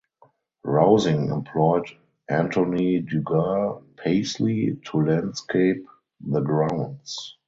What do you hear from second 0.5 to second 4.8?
Rausing employed Anthony du Gard Pasley